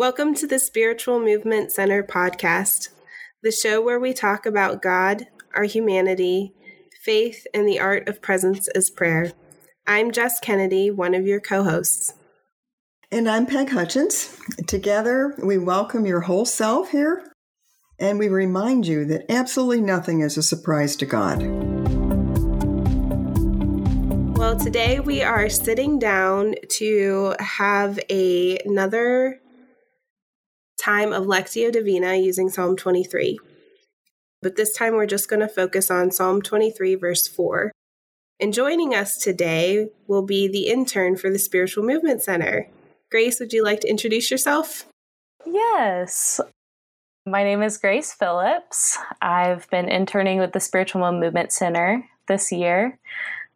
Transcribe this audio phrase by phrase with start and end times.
[0.00, 2.88] Welcome to the Spiritual Movement Center podcast,
[3.42, 6.54] the show where we talk about God, our humanity,
[7.04, 9.34] faith, and the art of presence as prayer.
[9.86, 12.14] I'm Jess Kennedy, one of your co hosts.
[13.12, 14.38] And I'm Peg Hutchins.
[14.66, 17.34] Together, we welcome your whole self here,
[17.98, 21.42] and we remind you that absolutely nothing is a surprise to God.
[24.38, 29.38] Well, today we are sitting down to have a, another
[30.80, 33.38] time of Lectio Divina using Psalm 23.
[34.42, 37.72] But this time we're just going to focus on Psalm 23, verse 4.
[38.40, 42.68] And joining us today will be the intern for the Spiritual Movement Center.
[43.10, 44.86] Grace, would you like to introduce yourself?
[45.44, 46.40] Yes.
[47.26, 48.96] My name is Grace Phillips.
[49.20, 52.98] I've been interning with the Spiritual Movement Center this year,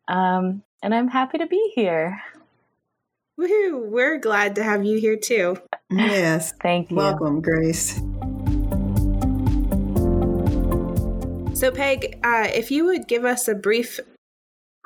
[0.07, 2.21] um, and I'm happy to be here.
[3.39, 3.91] Woohoo!
[3.91, 5.59] We're glad to have you here too.
[5.91, 6.53] Yes.
[6.63, 6.97] Thank you.
[6.97, 8.01] Welcome, Grace.
[11.59, 13.99] So, Peg, uh, if you would give us a brief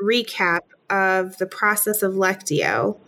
[0.03, 2.99] recap of the process of Lectio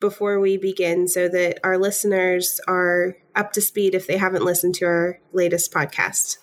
[0.00, 4.74] before we begin, so that our listeners are up to speed if they haven't listened
[4.76, 6.38] to our latest podcast.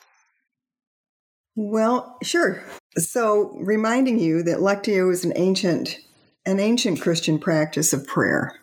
[1.55, 2.63] Well, sure.
[2.97, 5.97] So, reminding you that Lectio is an ancient
[6.45, 8.59] an ancient Christian practice of prayer.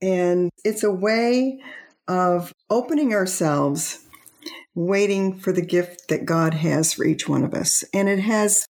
[0.00, 1.60] And it's a way
[2.08, 4.04] of opening ourselves,
[4.74, 7.84] waiting for the gift that God has for each one of us.
[7.94, 8.66] And it has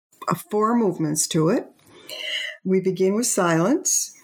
[0.51, 1.67] four movements to it.
[2.65, 4.15] We begin with silence.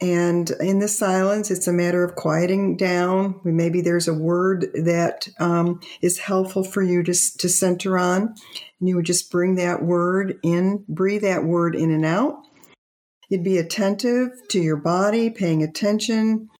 [0.00, 3.40] And in the silence, it's a matter of quieting down.
[3.44, 8.34] Maybe there's a word that um, is helpful for you to, to center on.
[8.80, 12.34] And you would just bring that word in, breathe that word in and out.
[13.32, 16.50] You'd be attentive to your body, paying attention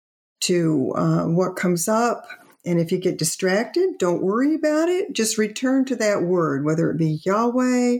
[0.45, 2.25] to uh, what comes up.
[2.65, 5.13] And if you get distracted, don't worry about it.
[5.13, 7.99] Just return to that word, whether it be Yahweh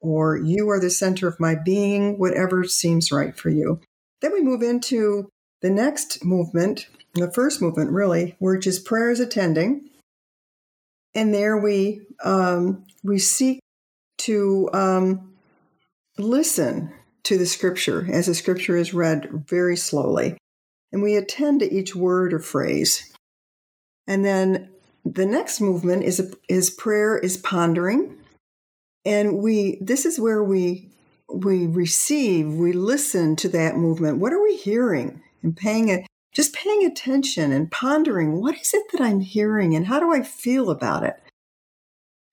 [0.00, 3.82] or you are the center of my being, whatever seems right for you.
[4.22, 5.28] Then we move into
[5.60, 9.90] the next movement, the first movement, really, which is prayer is attending.
[11.14, 13.60] And there we um, we seek
[14.20, 15.34] to um,
[16.16, 16.94] listen
[17.26, 20.38] to the scripture as the scripture is read very slowly.
[20.92, 23.12] And we attend to each word or phrase.
[24.06, 24.70] And then
[25.04, 28.16] the next movement is, is prayer is pondering.
[29.04, 30.88] And we this is where we
[31.28, 34.18] we receive, we listen to that movement.
[34.18, 35.20] What are we hearing?
[35.42, 39.86] And paying it just paying attention and pondering what is it that I'm hearing and
[39.86, 41.16] how do I feel about it?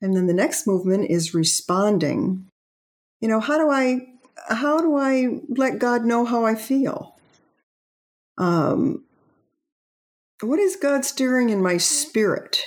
[0.01, 2.47] And then the next movement is responding.
[3.21, 4.12] You know, how do I
[4.49, 7.15] how do I let God know how I feel?
[8.37, 9.05] Um,
[10.41, 12.61] what is God stirring in my spirit?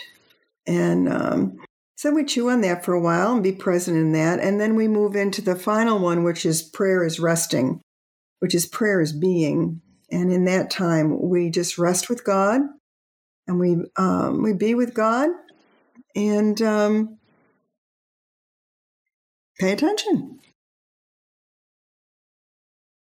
[0.67, 1.59] And um,
[1.97, 4.41] so we chew on that for a while and be present in that.
[4.41, 7.81] And then we move into the final one, which is prayer is resting,
[8.41, 9.81] which is prayer is being.
[10.11, 12.61] And in that time, we just rest with God
[13.47, 15.31] and we, um, we be with God
[16.15, 17.19] and um,
[19.59, 20.41] pay attention.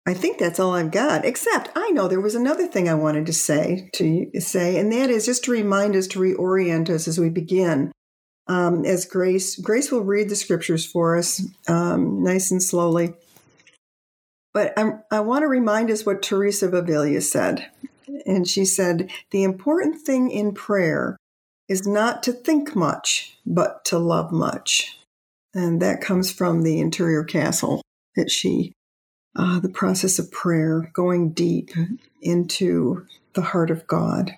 [0.08, 1.26] I think that's all I've got.
[1.26, 5.10] Except I know there was another thing I wanted to say to say, and that
[5.10, 7.92] is just to remind us to reorient us as we begin.
[8.48, 13.16] Um, as Grace, Grace will read the scriptures for us, um, nice and slowly.
[14.54, 17.70] But I'm, i want to remind us what Teresa of Avila said,
[18.26, 21.18] and she said the important thing in prayer
[21.68, 24.98] is not to think much, but to love much,
[25.54, 27.82] and that comes from the interior castle
[28.16, 28.72] that she
[29.38, 31.70] uh, the process of prayer, going deep
[32.22, 34.36] into the heart of God.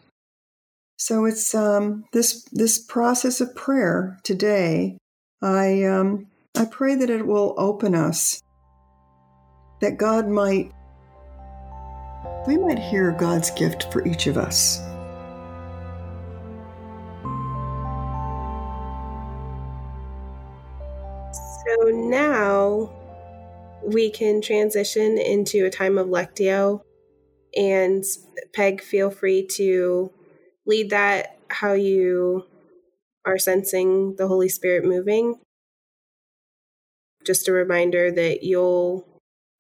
[0.98, 4.98] So it's um, this this process of prayer today.
[5.42, 8.44] I um, I pray that it will open us,
[9.80, 10.74] that God might
[12.46, 14.80] we might hear God's gift for each of us.
[21.32, 22.99] So now
[23.94, 26.82] we can transition into a time of Lectio.
[27.56, 28.04] And
[28.54, 30.12] Peg, feel free to
[30.66, 32.46] lead that how you
[33.26, 35.40] are sensing the Holy Spirit moving.
[37.26, 39.08] Just a reminder that you'll,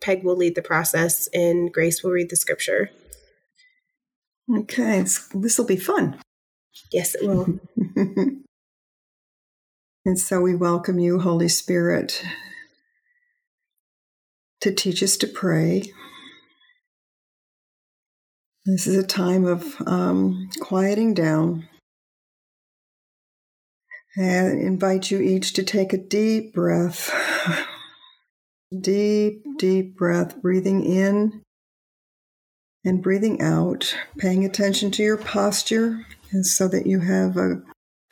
[0.01, 2.89] Peg will lead the process and Grace will read the scripture.
[4.57, 5.01] Okay,
[5.33, 6.19] this will be fun.
[6.91, 7.59] Yes, it will.
[10.05, 12.23] and so we welcome you, Holy Spirit,
[14.61, 15.83] to teach us to pray
[18.69, 21.67] This is a time of um, quieting down.
[24.15, 27.11] And invite you each to take a deep breath.
[28.81, 31.41] Deep, deep breath, breathing in
[32.85, 36.05] and breathing out, paying attention to your posture
[36.43, 37.63] so that you have a,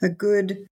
[0.01, 0.65] a good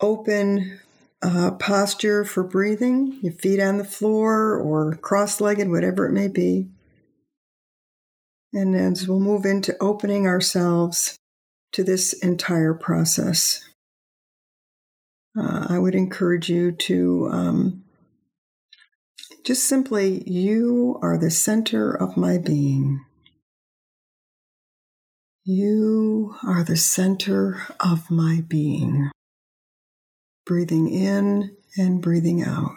[0.00, 0.80] open
[1.22, 6.28] uh, posture for breathing, your feet on the floor or cross legged, whatever it may
[6.28, 6.68] be.
[8.52, 11.18] And as we'll move into opening ourselves
[11.72, 13.62] to this entire process,
[15.38, 17.84] uh, I would encourage you to um,
[19.44, 23.04] just simply, you are the center of my being.
[25.44, 29.10] You are the center of my being.
[30.46, 32.76] Breathing in and breathing out.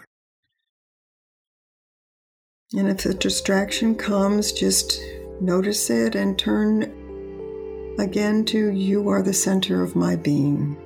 [2.73, 4.99] And if a distraction comes, just
[5.39, 6.83] notice it and turn
[7.99, 10.77] again to you are the center of my being.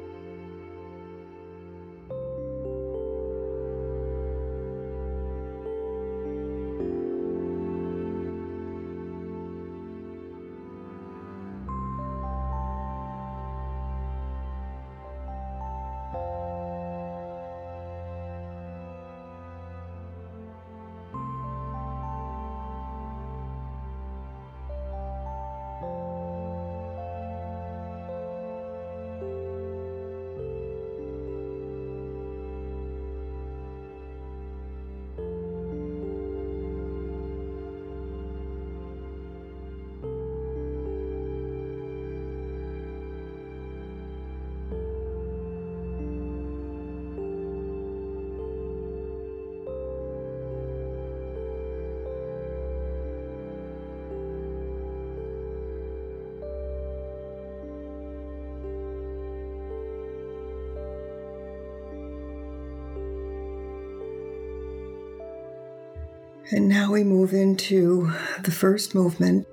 [66.52, 68.12] And now we move into
[68.44, 69.48] the first movement.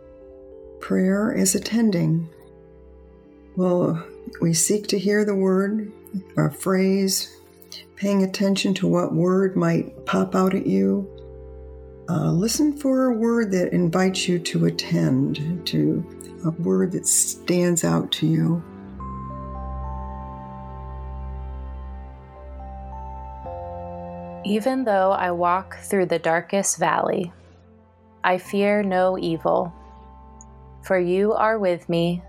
[0.80, 2.28] Prayer is attending.
[3.56, 4.04] Well,
[4.40, 5.92] we seek to hear the word,
[6.36, 7.36] a phrase,
[7.96, 11.08] paying attention to what word might pop out at you.
[12.08, 16.04] Uh, listen for a word that invites you to attend, to
[16.44, 18.64] a word that stands out to you.
[24.44, 27.30] Even though I walk through the darkest valley,
[28.24, 29.72] I fear no evil,
[30.82, 32.22] for you are with me.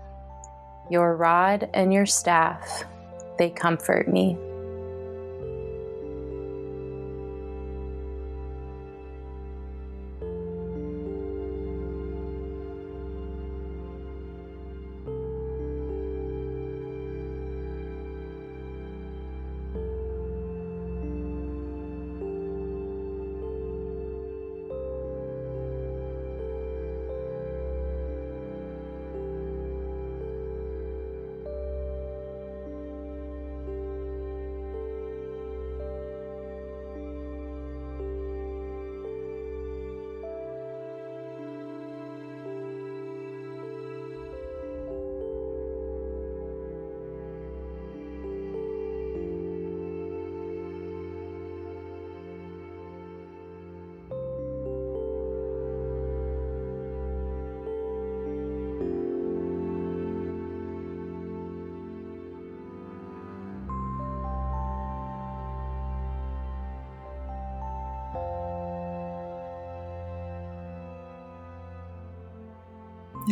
[0.90, 2.84] Your rod and your staff,
[3.38, 4.36] they comfort me.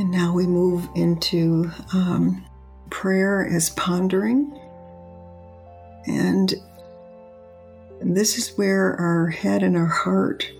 [0.00, 2.42] And now we move into um,
[2.88, 4.59] prayer as pondering.
[6.07, 6.54] And
[8.00, 10.50] this is where our head and our heart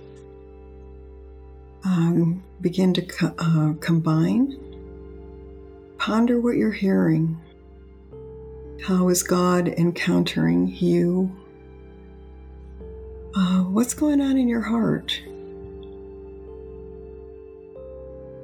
[1.87, 4.59] um, begin to co- uh, combine.
[5.97, 7.41] Ponder what you're hearing.
[8.83, 11.35] How is God encountering you?
[13.35, 15.19] Uh, what's going on in your heart?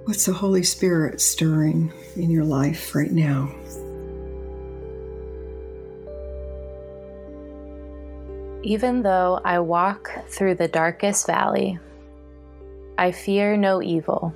[0.06, 3.52] What's the Holy Spirit stirring in your life right now?
[8.62, 11.80] Even though I walk through the darkest valley,
[12.96, 14.32] I fear no evil,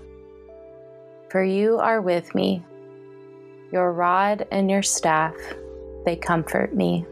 [1.28, 2.64] for you are with me.
[3.70, 5.36] Your rod and your staff,
[6.04, 7.06] they comfort me.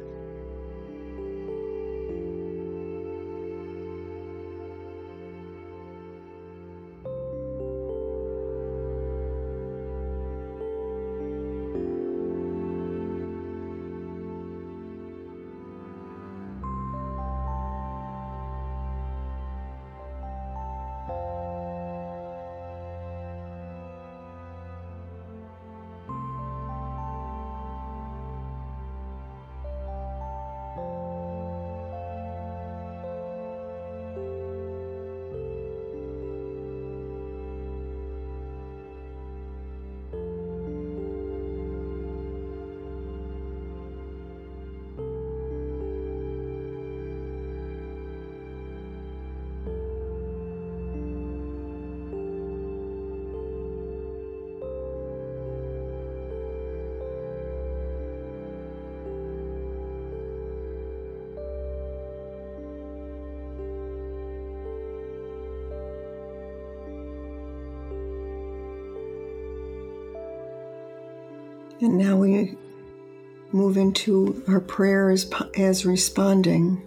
[71.81, 72.57] And now we
[73.53, 76.87] move into our prayer as, as responding,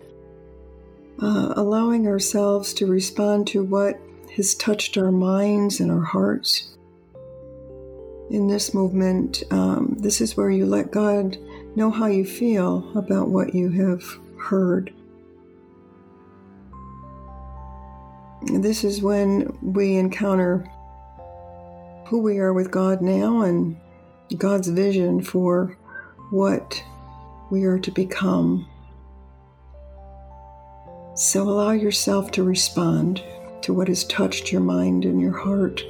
[1.21, 4.00] uh, allowing ourselves to respond to what
[4.36, 6.75] has touched our minds and our hearts.
[8.29, 11.38] In this movement, um, this is where you let God
[11.75, 14.03] know how you feel about what you have
[14.39, 14.93] heard.
[18.43, 20.69] This is when we encounter
[22.07, 23.77] who we are with God now and
[24.38, 25.77] God's vision for
[26.29, 26.83] what
[27.50, 28.67] we are to become.
[31.15, 33.21] So allow yourself to respond
[33.61, 35.83] to what has touched your mind and your heart.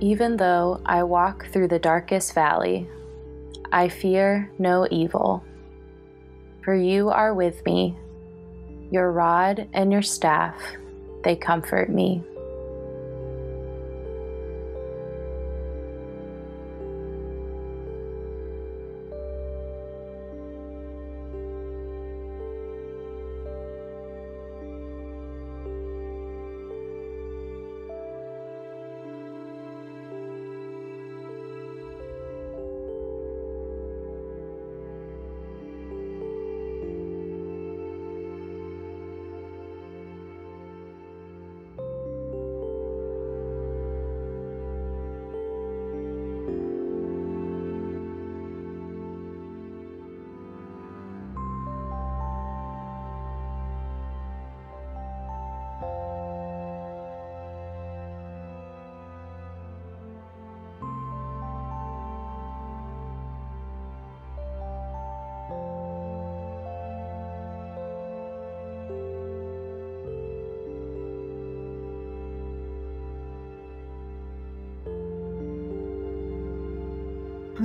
[0.00, 2.86] Even though I walk through the darkest valley,
[3.72, 5.42] I fear no evil.
[6.62, 7.96] For you are with me,
[8.90, 10.54] your rod and your staff,
[11.26, 12.22] they comfort me.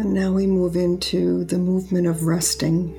[0.02, 2.92] And now we move into the movement of resting.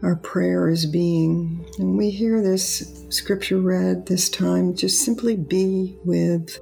[0.00, 5.98] Our prayer is being, and we hear this scripture read this time, just simply be
[6.04, 6.60] with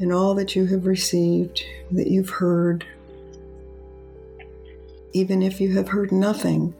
[0.00, 2.86] in all that you have received, that you've heard.
[5.12, 6.74] Even if you have heard nothing,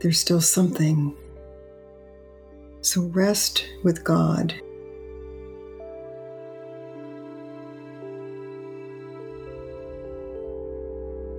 [0.00, 1.14] there's still something.
[2.80, 4.60] So rest with God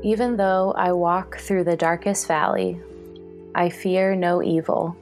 [0.02, 2.80] Even though I walk through the darkest valley,
[3.54, 4.96] I fear no evil.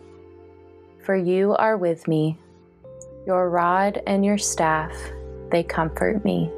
[1.04, 2.38] For you are with me,
[3.27, 4.92] your rod and your staff,
[5.51, 6.51] they comfort me.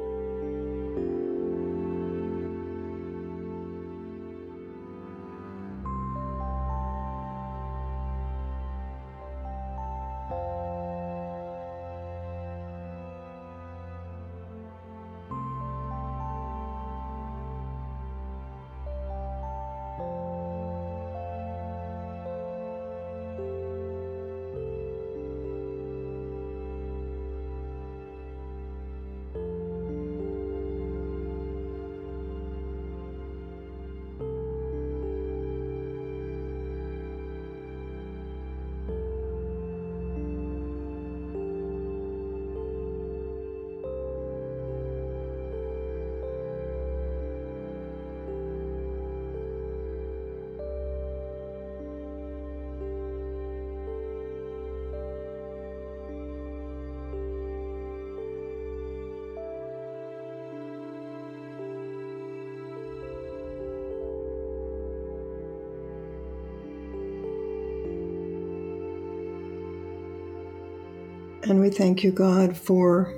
[71.50, 73.12] And we thank you, God, for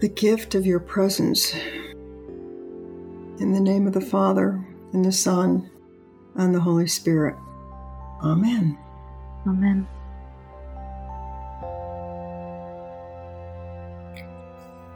[0.00, 1.54] the gift of your presence.
[3.40, 5.70] In the name of the Father, and the Son,
[6.34, 7.34] and the Holy Spirit.
[8.22, 8.76] Amen.
[9.46, 9.88] Amen.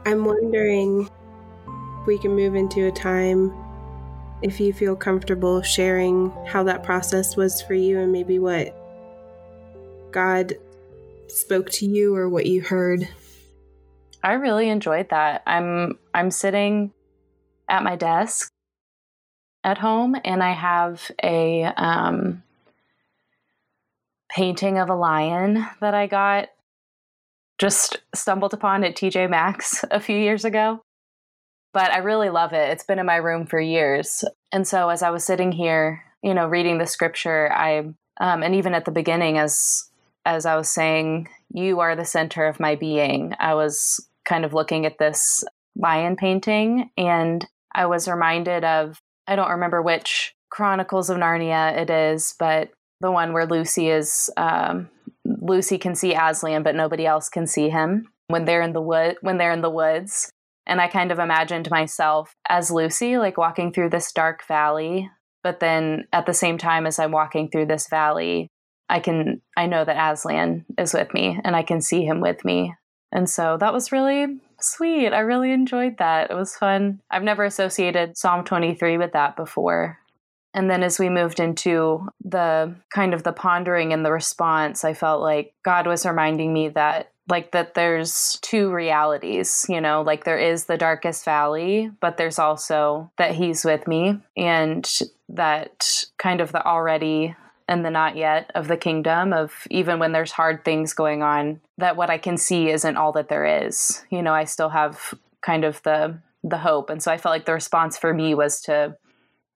[0.05, 1.09] I'm wondering
[2.01, 3.51] if we can move into a time
[4.43, 8.77] if you feel comfortable sharing how that process was for you and maybe what
[10.11, 10.53] God
[11.33, 13.07] spoke to you or what you heard.
[14.23, 15.43] I really enjoyed that.
[15.45, 16.93] I'm I'm sitting
[17.67, 18.51] at my desk
[19.63, 22.43] at home and I have a um,
[24.29, 26.49] painting of a lion that I got
[27.59, 30.81] just stumbled upon at TJ Maxx a few years ago.
[31.73, 32.69] But I really love it.
[32.69, 34.23] It's been in my room for years.
[34.51, 37.79] And so as I was sitting here, you know, reading the scripture, I
[38.19, 39.89] um, and even at the beginning as
[40.25, 44.53] as I was saying, you are the center of my being, I was kind of
[44.53, 45.43] looking at this
[45.75, 51.89] lion painting and I was reminded of, I don't remember which Chronicles of Narnia it
[51.89, 52.69] is, but
[53.01, 54.89] the one where Lucy is, um,
[55.25, 59.17] Lucy can see Aslan, but nobody else can see him when they're in the wood,
[59.21, 60.31] when they're in the woods.
[60.65, 65.09] And I kind of imagined myself as Lucy, like walking through this dark valley.
[65.43, 68.47] But then at the same time as I'm walking through this valley,
[68.93, 72.45] I can, I know that Aslan is with me and I can see him with
[72.45, 72.75] me.
[73.11, 75.09] And so that was really sweet.
[75.09, 76.29] I really enjoyed that.
[76.29, 77.01] It was fun.
[77.09, 79.97] I've never associated Psalm 23 with that before.
[80.53, 84.93] And then as we moved into the kind of the pondering and the response, I
[84.93, 90.23] felt like God was reminding me that like that there's two realities, you know, like
[90.23, 94.87] there is the darkest valley, but there's also that he's with me and
[95.29, 97.35] that kind of the already
[97.67, 101.61] and the not yet of the kingdom of even when there's hard things going on
[101.77, 104.03] that what I can see isn't all that there is.
[104.09, 106.89] You know, I still have kind of the the hope.
[106.89, 108.97] And so I felt like the response for me was to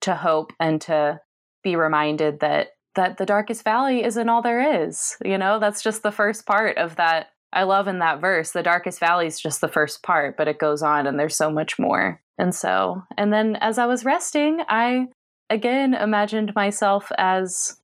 [0.00, 1.20] to hope and to
[1.62, 5.16] be reminded that that the darkest valley isn't all there is.
[5.24, 8.62] You know, that's just the first part of that I love in that verse, the
[8.62, 11.78] darkest valley is just the first part, but it goes on and there's so much
[11.78, 12.20] more.
[12.36, 15.06] And so, and then as I was resting, I
[15.50, 17.78] again imagined myself as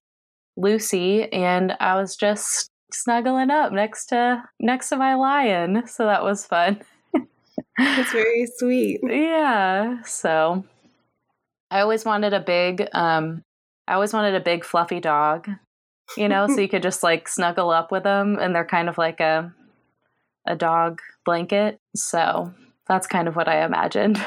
[0.56, 5.86] Lucy and I was just snuggling up next to next to my lion.
[5.86, 6.80] So that was fun.
[7.78, 9.00] That's very sweet.
[9.08, 10.02] yeah.
[10.02, 10.64] So
[11.70, 13.42] I always wanted a big um
[13.86, 15.48] I always wanted a big fluffy dog
[16.16, 18.98] you know, so you could just like snuggle up with them and they're kind of
[18.98, 19.52] like a
[20.46, 21.78] a dog blanket.
[21.96, 22.52] So
[22.86, 24.16] that's kind of what I imagined.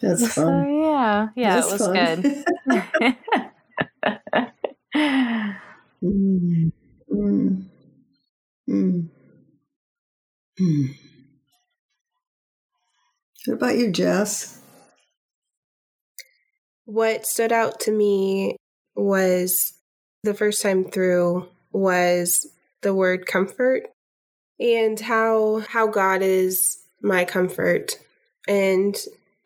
[0.00, 0.64] That's fun.
[0.64, 3.24] So yeah, yeah, That's it was fun.
[4.12, 4.54] good.
[6.02, 6.70] Mm,
[7.10, 7.64] mm,
[8.68, 9.08] mm,
[10.60, 10.88] mm.
[13.46, 14.60] What about you, Jess?
[16.84, 18.56] What stood out to me
[18.94, 19.72] was
[20.22, 22.46] the first time through was
[22.82, 23.84] the word comfort
[24.60, 27.98] and how how God is my comfort
[28.46, 28.94] and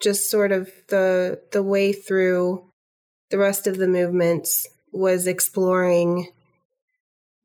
[0.01, 2.65] just sort of the the way through
[3.31, 6.33] the rest of the movements was exploring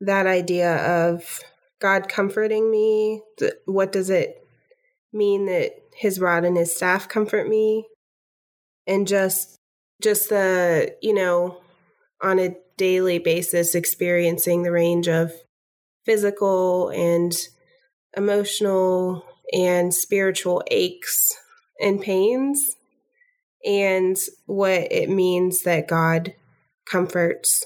[0.00, 0.76] that idea
[1.08, 1.40] of
[1.80, 3.22] God comforting me.
[3.66, 4.46] What does it
[5.12, 7.86] mean that his rod and his staff comfort me?
[8.86, 9.56] And just
[10.02, 11.60] just the, you know,
[12.22, 15.32] on a daily basis experiencing the range of
[16.04, 17.32] physical and
[18.16, 21.32] emotional and spiritual aches
[21.80, 22.76] and pains
[23.64, 26.34] and what it means that God
[26.86, 27.64] comforts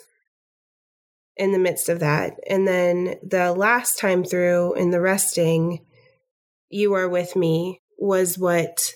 [1.36, 2.34] in the midst of that.
[2.48, 5.84] And then the last time through in the resting,
[6.68, 8.94] you are with me was what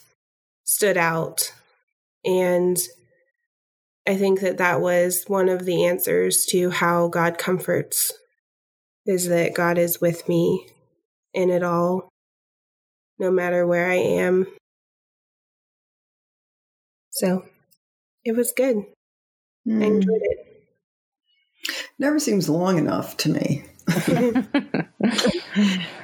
[0.65, 1.53] stood out.
[2.25, 2.79] And
[4.07, 8.13] I think that that was one of the answers to how God comforts
[9.07, 10.67] is that God is with me
[11.33, 12.09] in it all,
[13.19, 14.47] no matter where I am.
[17.11, 17.45] So
[18.25, 18.85] it was good.
[19.81, 20.39] I Mm, enjoyed it.
[21.99, 23.65] never seems long enough to me.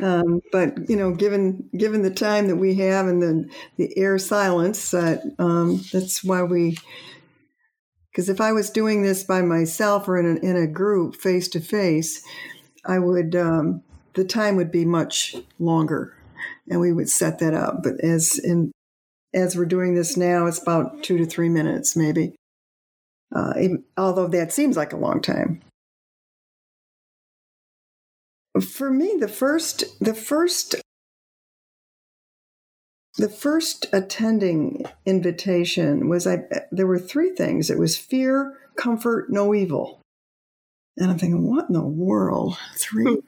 [0.01, 4.19] Um, but you know, given given the time that we have and the the air
[4.19, 6.77] silence, that um, that's why we.
[8.13, 11.49] Because if I was doing this by myself or in a, in a group face
[11.49, 12.23] to face,
[12.85, 13.83] I would um,
[14.15, 16.15] the time would be much longer,
[16.69, 17.83] and we would set that up.
[17.83, 18.73] But as in
[19.35, 22.35] as we're doing this now, it's about two to three minutes, maybe.
[23.35, 23.53] Uh,
[23.97, 25.61] although that seems like a long time.
[28.61, 30.77] For me the first the first
[33.17, 37.71] the first attending invitation was i there were three things.
[37.71, 40.01] It was fear comfort no evil.
[40.97, 42.57] And i'm thinking what in the world?
[42.77, 43.23] Three.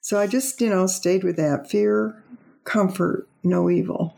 [0.00, 1.70] So i just you know stayed with that.
[1.70, 2.22] Fear
[2.64, 4.16] comfort no evil.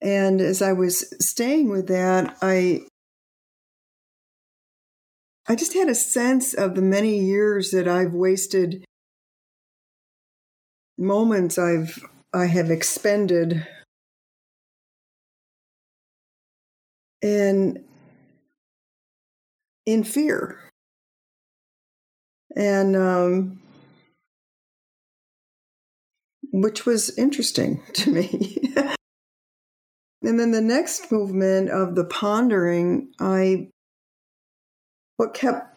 [0.00, 2.82] And as i was staying with that i
[5.48, 8.84] I just had a sense of the many years that I've wasted,
[10.98, 13.66] moments I've I have expended,
[17.22, 17.84] and
[19.86, 20.60] in fear,
[22.54, 23.60] and um,
[26.52, 28.72] which was interesting to me.
[30.22, 33.68] and then the next movement of the pondering, I
[35.20, 35.76] what kept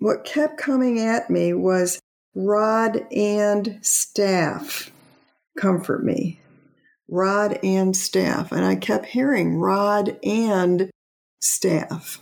[0.00, 2.00] what kept coming at me was
[2.34, 4.90] rod and staff
[5.56, 6.40] comfort me.
[7.08, 8.50] Rod and staff.
[8.50, 10.90] And I kept hearing rod and
[11.40, 12.20] staff.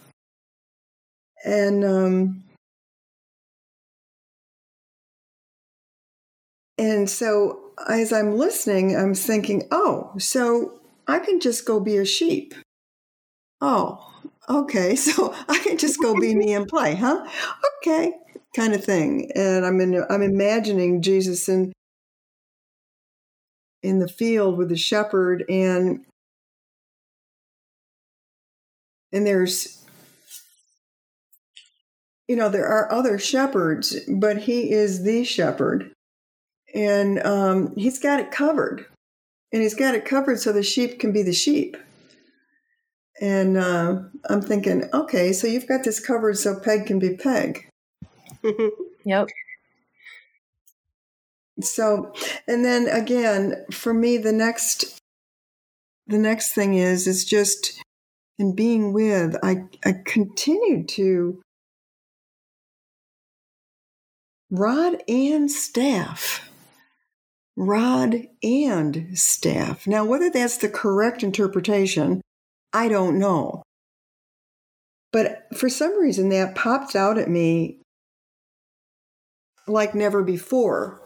[1.43, 2.45] And um,
[6.77, 12.05] and so as I'm listening, I'm thinking, oh, so I can just go be a
[12.05, 12.55] sheep.
[13.63, 14.12] Oh,
[14.49, 14.97] okay.
[14.97, 17.27] So I can just go be me and play, huh?
[17.79, 18.13] Okay,
[18.55, 19.31] kind of thing.
[19.35, 21.73] And I'm in, I'm imagining Jesus in
[23.83, 26.05] in the field with the shepherd and
[29.13, 29.85] and there's
[32.29, 35.93] you know there are other shepherds but he is the shepherd
[36.75, 38.87] and um, he's got it covered
[39.53, 41.77] and he's got it covered so the sheep can be the sheep
[43.21, 43.99] and uh,
[44.29, 47.69] i'm thinking okay so you've got this covered so peg can be peg.
[49.05, 49.29] Yep.
[51.61, 52.13] So
[52.47, 55.01] and then again for me the next
[56.07, 57.83] the next thing is is just
[58.39, 61.43] in being with i i continued to
[64.51, 66.49] rod and staff.
[67.57, 69.87] Rod and staff.
[69.87, 72.23] Now whether that's the correct interpretation
[72.73, 73.63] i don't know
[75.13, 77.79] but for some reason that popped out at me
[79.67, 81.03] like never before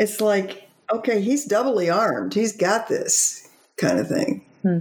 [0.00, 2.32] it's like, okay, he's doubly armed.
[2.32, 4.46] He's got this kind of thing.
[4.62, 4.78] Hmm.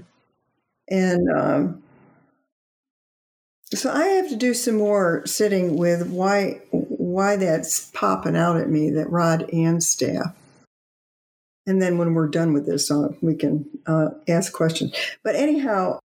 [0.90, 1.84] And um,
[3.74, 8.70] so I have to do some more sitting with why why that's popping out at
[8.70, 10.34] me that rod and staff.
[11.70, 14.92] And then when we're done with this, uh, we can uh, ask questions.
[15.24, 16.00] But anyhow,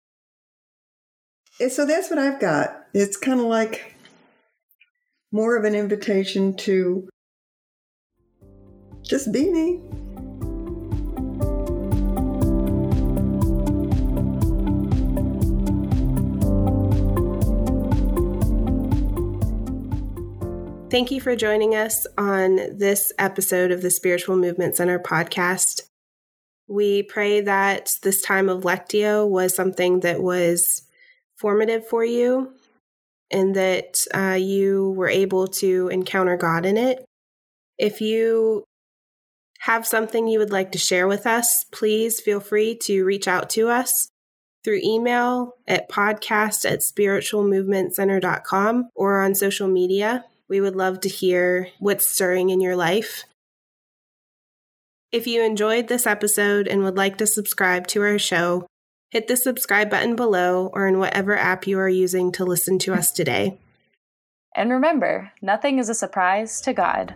[1.69, 2.87] so that's what I've got.
[2.95, 3.95] It's kind of like
[5.31, 7.11] more of an invitation to
[9.03, 9.83] just be me.
[20.91, 25.83] Thank you for joining us on this episode of the Spiritual Movement Center podcast.
[26.67, 30.83] We pray that this time of Lectio was something that was
[31.37, 32.55] formative for you
[33.31, 37.05] and that uh, you were able to encounter God in it.
[37.79, 38.65] If you
[39.61, 43.49] have something you would like to share with us, please feel free to reach out
[43.51, 44.09] to us
[44.65, 50.25] through email at podcast at spiritualmovementcenter.com or on social media.
[50.51, 53.23] We would love to hear what's stirring in your life.
[55.13, 58.67] If you enjoyed this episode and would like to subscribe to our show,
[59.11, 62.93] hit the subscribe button below or in whatever app you are using to listen to
[62.95, 63.61] us today.
[64.57, 67.15] And remember, nothing is a surprise to God.